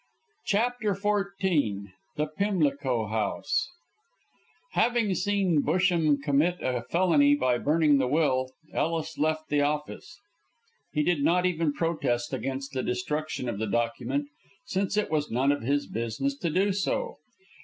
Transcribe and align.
CHAPTER 0.47 0.95
XIV 0.95 1.83
THE 2.15 2.25
PIMLICO 2.25 3.05
HOUSE 3.05 3.69
Having 4.71 5.13
seen 5.13 5.61
Busham 5.61 6.17
commit 6.23 6.57
a 6.59 6.81
felony 6.81 7.35
by 7.35 7.59
burning 7.59 7.99
the 7.99 8.07
will, 8.07 8.49
Ellis 8.73 9.19
left 9.19 9.49
the 9.49 9.61
office. 9.61 10.17
He 10.91 11.03
did 11.03 11.23
not 11.23 11.45
even 11.45 11.71
protest 11.71 12.33
against 12.33 12.71
the 12.73 12.81
destruction 12.81 13.47
of 13.47 13.59
the 13.59 13.67
document, 13.67 14.29
since 14.65 14.97
it 14.97 15.11
was 15.11 15.29
none 15.29 15.51
of 15.51 15.61
his 15.61 15.85
business 15.85 16.35
to 16.39 16.49
do 16.49 16.73
so. 16.73 17.17